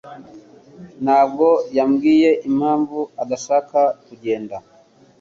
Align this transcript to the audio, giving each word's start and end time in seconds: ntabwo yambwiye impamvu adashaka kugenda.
ntabwo 1.03 1.47
yambwiye 1.77 2.29
impamvu 2.49 2.99
adashaka 3.23 3.79
kugenda. 4.05 4.55